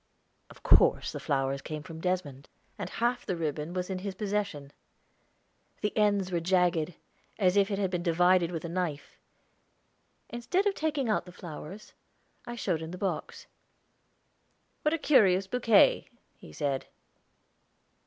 [0.49, 4.73] Of course the flowers came from Desmond, and half the ribbon was in his possession;
[5.81, 6.95] the ends were jagged,
[7.37, 9.19] as if it had been divided with a knife.
[10.27, 11.93] Instead of taking out the flowers,
[12.47, 13.45] I showed him the box.
[14.81, 16.87] "What a curious bouquet," he said.